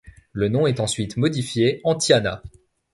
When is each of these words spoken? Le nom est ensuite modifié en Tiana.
Le 0.31 0.49
nom 0.49 0.65
est 0.65 0.79
ensuite 0.79 1.15
modifié 1.15 1.79
en 1.83 1.93
Tiana. 1.93 2.41